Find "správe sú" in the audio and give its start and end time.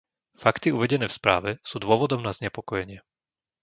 1.19-1.75